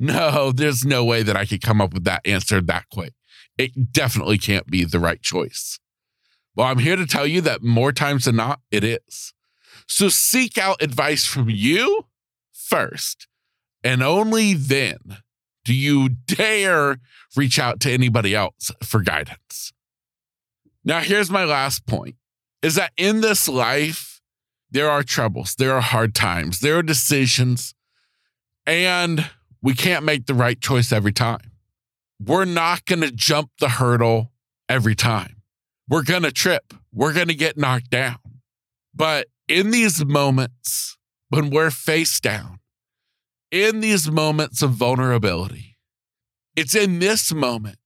no, 0.00 0.50
there's 0.50 0.84
no 0.84 1.04
way 1.04 1.22
that 1.22 1.36
I 1.36 1.44
could 1.44 1.62
come 1.62 1.80
up 1.80 1.94
with 1.94 2.02
that 2.04 2.26
answer 2.26 2.60
that 2.60 2.86
quick. 2.90 3.12
It 3.56 3.92
definitely 3.92 4.36
can't 4.36 4.66
be 4.66 4.84
the 4.84 4.98
right 4.98 5.22
choice. 5.22 5.78
Well, 6.54 6.66
I'm 6.66 6.78
here 6.78 6.96
to 6.96 7.06
tell 7.06 7.26
you 7.26 7.40
that 7.42 7.62
more 7.62 7.92
times 7.92 8.26
than 8.26 8.36
not, 8.36 8.60
it 8.70 8.84
is. 8.84 9.32
So 9.86 10.08
seek 10.08 10.58
out 10.58 10.82
advice 10.82 11.24
from 11.24 11.48
you 11.48 12.06
first, 12.52 13.26
and 13.82 14.02
only 14.02 14.54
then 14.54 14.98
do 15.64 15.74
you 15.74 16.08
dare 16.08 16.98
reach 17.36 17.58
out 17.58 17.80
to 17.80 17.90
anybody 17.90 18.34
else 18.34 18.70
for 18.82 19.00
guidance? 19.00 19.72
Now, 20.84 21.00
here's 21.00 21.30
my 21.30 21.44
last 21.44 21.86
point 21.86 22.16
is 22.62 22.74
that 22.74 22.92
in 22.96 23.20
this 23.20 23.48
life, 23.48 24.20
there 24.70 24.90
are 24.90 25.02
troubles, 25.02 25.54
there 25.56 25.74
are 25.74 25.80
hard 25.80 26.14
times, 26.14 26.60
there 26.60 26.78
are 26.78 26.82
decisions, 26.82 27.74
and 28.66 29.30
we 29.60 29.74
can't 29.74 30.04
make 30.04 30.26
the 30.26 30.34
right 30.34 30.60
choice 30.60 30.92
every 30.92 31.12
time. 31.12 31.52
We're 32.18 32.44
not 32.44 32.84
going 32.84 33.02
to 33.02 33.10
jump 33.10 33.50
the 33.58 33.68
hurdle 33.68 34.32
every 34.68 34.94
time. 34.94 35.41
We're 35.88 36.04
going 36.04 36.22
to 36.22 36.32
trip, 36.32 36.74
we're 36.92 37.12
going 37.12 37.28
to 37.28 37.34
get 37.34 37.56
knocked 37.56 37.90
down. 37.90 38.18
But 38.94 39.28
in 39.48 39.70
these 39.70 40.04
moments, 40.04 40.96
when 41.28 41.50
we're 41.50 41.70
face 41.70 42.20
down, 42.20 42.60
in 43.52 43.80
these 43.80 44.10
moments 44.10 44.62
of 44.62 44.70
vulnerability. 44.70 45.76
It's 46.56 46.74
in 46.74 46.98
this 46.98 47.32
moment, 47.32 47.78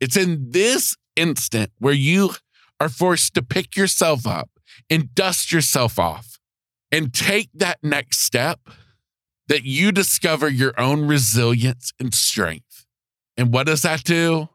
it's 0.00 0.16
in 0.16 0.50
this 0.50 0.96
instant 1.16 1.72
where 1.78 1.94
you 1.94 2.30
are 2.78 2.88
forced 2.88 3.34
to 3.34 3.42
pick 3.42 3.74
yourself 3.74 4.26
up 4.26 4.50
and 4.88 5.14
dust 5.14 5.50
yourself 5.50 5.98
off 5.98 6.38
and 6.92 7.12
take 7.12 7.50
that 7.54 7.78
next 7.82 8.20
step 8.20 8.60
that 9.48 9.64
you 9.64 9.90
discover 9.90 10.48
your 10.48 10.78
own 10.78 11.06
resilience 11.06 11.92
and 11.98 12.14
strength. 12.14 12.86
And 13.36 13.52
what 13.52 13.66
does 13.66 13.82
that 13.82 14.04
do? 14.04 14.50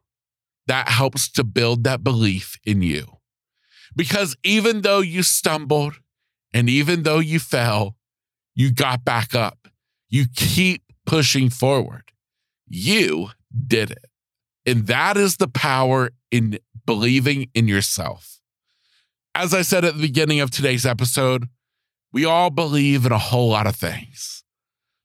That 0.68 0.90
helps 0.90 1.30
to 1.32 1.44
build 1.44 1.84
that 1.84 2.04
belief 2.04 2.58
in 2.66 2.82
you. 2.82 3.18
Because 3.96 4.36
even 4.44 4.82
though 4.82 5.02
you 5.02 5.24
stumbled 5.24 6.00
and 6.54 6.70
even 6.70 7.04
though 7.04 7.20
you 7.20 7.40
fell, 7.40 7.96
you 8.56 8.72
got 8.72 9.04
back 9.04 9.36
up 9.36 9.64
you 10.14 10.26
keep 10.36 10.84
pushing 11.08 11.50
forward. 11.50 12.04
You 12.68 13.30
did 13.66 13.90
it. 13.90 14.06
And 14.64 14.86
that 14.86 15.18
is 15.18 15.38
the 15.38 15.48
power 15.48 16.12
in 16.30 16.60
believing 16.86 17.50
in 17.56 17.68
yourself. 17.68 18.40
As 19.34 19.56
I 19.56 19.64
said 19.64 19.84
at 19.84 19.96
the 19.96 20.02
beginning 20.02 20.40
of 20.40 20.52
today's 20.52 20.86
episode, 20.86 21.50
we 22.12 22.26
all 22.26 22.52
believe 22.52 23.08
in 23.08 23.12
a 23.12 23.18
whole 23.18 23.50
lot 23.50 23.66
of 23.66 23.76
things. 23.76 24.44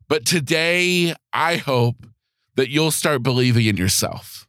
But 0.08 0.26
today, 0.26 1.14
I 1.32 1.56
hope 1.56 2.06
that 2.56 2.68
you'll 2.68 2.90
start 2.90 3.22
believing 3.22 3.64
in 3.64 3.78
yourself 3.78 4.46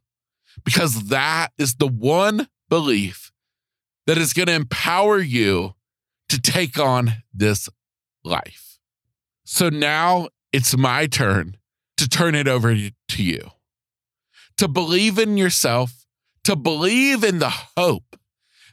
because 0.63 1.06
that 1.06 1.50
is 1.58 1.76
the 1.76 1.88
one 1.88 2.48
belief 2.69 3.32
that 4.08 4.17
is 4.17 4.34
going 4.34 4.48
to 4.48 4.54
empower 4.54 5.19
you 5.19 5.76
to 6.30 6.39
take 6.39 6.80
on 6.80 7.13
this 7.34 7.69
life. 8.24 8.80
So 9.43 9.69
now 9.69 10.30
it's 10.52 10.78
my 10.78 11.08
turn 11.08 11.58
to 11.98 12.08
turn 12.08 12.36
it 12.36 12.48
over 12.48 12.74
to 12.76 13.24
you. 13.24 13.52
To 14.58 14.67
believe 14.67 15.17
in 15.17 15.38
yourself, 15.38 16.06
to 16.43 16.56
believe 16.56 17.24
in 17.24 17.39
the 17.39 17.50
hope 17.50 18.15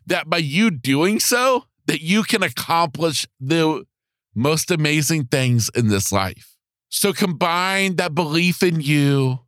that 0.06 0.28
by 0.28 0.38
you 0.38 0.70
doing 0.70 1.20
so, 1.20 1.64
that 1.86 2.00
you 2.00 2.22
can 2.22 2.42
accomplish 2.42 3.26
the 3.40 3.84
most 4.34 4.70
amazing 4.70 5.24
things 5.24 5.70
in 5.74 5.88
this 5.88 6.12
life. 6.12 6.56
So 6.88 7.12
combine 7.12 7.96
that 7.96 8.14
belief 8.14 8.62
in 8.62 8.80
you, 8.80 9.40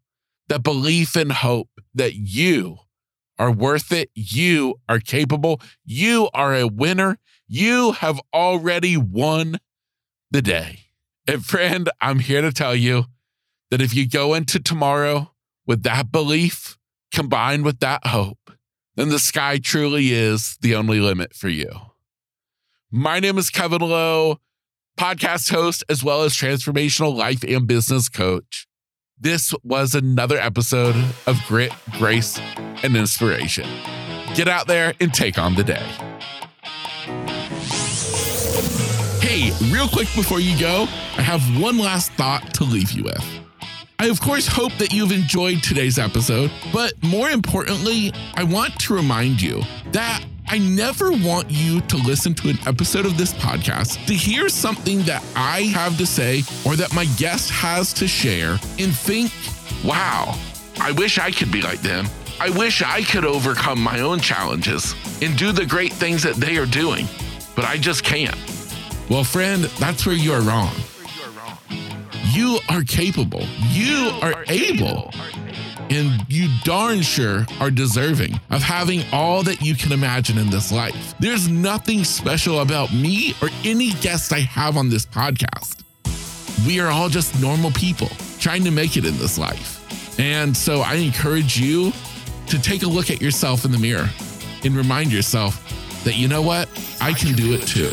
that 0.49 0.63
belief 0.63 1.17
and 1.17 1.33
hope 1.33 1.69
that 1.95 2.15
you 2.15 2.79
are 3.39 3.53
worth 3.53 3.93
it, 3.93 4.11
you 4.15 4.77
are 4.89 4.99
capable, 4.99 5.61
you 5.85 6.29
are 6.35 6.55
a 6.55 6.67
winner, 6.67 7.19
you 7.47 7.93
have 7.93 8.21
already 8.35 8.97
won 8.97 9.59
the 10.31 10.43
day. 10.43 10.81
And 11.27 11.45
friend, 11.45 11.89
I'm 12.01 12.19
here 12.19 12.41
to 12.43 12.53
tell 12.53 12.75
you 12.75 13.05
that 13.71 13.81
if 13.81 13.95
you 13.95 14.09
go 14.09 14.35
into 14.35 14.59
tomorrow 14.61 15.33
with 15.67 15.83
that 15.83 16.11
belief 16.11 16.79
combined 17.13 17.65
with 17.65 17.81
that 17.81 18.07
hope, 18.07 18.51
then 18.97 19.09
the 19.11 19.19
sky 19.19 19.59
truly 19.59 20.13
is 20.13 20.57
the 20.61 20.75
only 20.75 21.01
limit 21.01 21.35
for 21.35 21.49
you. 21.49 21.71
My 22.91 23.21
name 23.21 23.39
is 23.39 23.51
Kevin 23.51 23.83
Lowe, 23.83 24.39
podcast 24.99 25.53
host, 25.53 25.85
as 25.89 26.03
well 26.03 26.23
as 26.23 26.35
transformational 26.35 27.15
life 27.15 27.45
and 27.45 27.67
business 27.67 28.09
coach. 28.09 28.68
This 29.21 29.53
was 29.65 29.97
another 29.97 30.39
episode 30.39 30.95
of 31.27 31.41
Grit, 31.49 31.73
Grace, 31.99 32.39
and 32.85 32.97
Inspiration. 32.97 33.67
get 34.37 34.47
out 34.47 34.69
there 34.69 34.95
and 35.01 35.13
take 35.13 35.39
on 35.39 35.57
the 35.57 35.65
day. 35.65 35.83
Hey, 39.21 39.51
real 39.73 39.89
quick 39.89 40.07
before 40.15 40.39
you 40.39 40.57
go, 40.57 40.83
I 41.17 41.23
have 41.23 41.43
one 41.61 41.79
last 41.79 42.13
thought 42.13 42.55
to 42.55 42.65
leave 42.65 42.93
you 42.93 43.03
with. 43.03 43.25
I, 43.99 44.07
of 44.07 44.21
course, 44.21 44.47
hope 44.47 44.73
that 44.75 44.93
you've 44.93 45.11
enjoyed 45.11 45.65
today's 45.65 45.99
episode, 45.99 46.53
but 46.73 46.93
more 47.03 47.31
importantly, 47.31 48.13
I 48.37 48.45
want 48.45 48.79
to 48.83 48.95
remind 48.95 49.43
you 49.43 49.63
that 49.91 50.25
I 50.51 50.57
never 50.57 51.11
want 51.13 51.51
you 51.51 51.83
to 51.83 51.97
listen 51.99 52.33
to 52.37 52.49
an 52.49 52.59
episode 52.67 53.05
of 53.05 53.19
this 53.19 53.35
podcast 53.35 54.07
to 54.07 54.15
hear 54.15 54.49
something 54.49 55.03
that 55.03 55.23
I 55.37 55.63
have 55.75 55.99
to 55.99 56.07
say 56.07 56.43
or 56.65 56.75
that 56.77 56.95
my 56.95 57.05
guest 57.19 57.51
has 57.51 57.93
to 57.95 58.09
share 58.09 58.53
and 58.79 58.97
think, 58.97 59.31
wow, 59.85 60.39
I 60.81 60.93
wish 60.93 61.19
I 61.19 61.33
could 61.33 61.53
be 61.53 61.61
like 61.61 61.83
them. 61.83 62.07
I 62.41 62.49
wish 62.49 62.83
I 62.83 63.03
could 63.03 63.27
overcome 63.27 63.79
my 63.79 64.01
own 64.01 64.21
challenges 64.21 64.95
and 65.21 65.37
do 65.37 65.53
the 65.53 65.67
great 65.67 65.93
things 65.93 66.23
that 66.23 66.37
they 66.37 66.57
are 66.57 66.67
doing, 66.67 67.07
but 67.55 67.67
I 67.67 67.77
just 67.77 68.03
can't. 68.03 68.37
Well, 69.11 69.25
friend, 69.25 69.65
that's 69.79 70.07
where 70.07 70.15
you 70.17 70.33
are 70.33 70.41
wrong. 70.41 70.75
You 72.31 72.59
are 72.71 72.85
capable. 72.85 73.45
You 73.69 74.13
are 74.23 74.45
able. 74.49 75.13
And 75.91 76.25
you 76.29 76.49
darn 76.65 77.01
sure 77.01 77.47
are 77.61 77.71
deserving 77.71 78.39
of 78.51 78.63
having 78.63 79.03
all 79.13 79.43
that 79.45 79.63
you 79.63 79.75
can 79.75 79.93
imagine 79.93 80.37
in 80.37 80.51
this 80.51 80.71
life. 80.71 81.15
There's 81.19 81.49
nothing 81.49 82.05
special 82.05 82.61
about 82.61 82.93
me 82.93 83.35
or 83.41 83.49
any 83.65 83.93
guest 83.93 84.33
I 84.33 84.41
have 84.41 84.77
on 84.77 84.91
this 84.91 85.07
podcast. 85.07 85.83
We 86.67 86.81
are 86.81 86.89
all 86.89 87.09
just 87.09 87.41
normal 87.41 87.71
people 87.71 88.09
trying 88.39 88.65
to 88.65 88.71
make 88.71 88.97
it 88.97 89.07
in 89.07 89.17
this 89.17 89.39
life. 89.39 90.19
And 90.21 90.57
so 90.57 90.81
I 90.81 90.95
encourage 90.95 91.59
you 91.59 91.93
to 92.49 92.61
take 92.61 92.83
a 92.83 92.89
look 92.89 93.11
at 93.11 93.23
yourself 93.23 93.65
in 93.65 93.73
the 93.73 93.79
mirror 93.79 94.09
and 94.65 94.77
remind 94.77 95.13
yourself 95.13 95.65
that, 96.05 96.17
you 96.17 96.29
know 96.29 96.43
what? 96.43 96.69
I 97.01 97.13
can 97.13 97.35
do 97.35 97.55
it 97.55 97.63
too. 97.67 97.93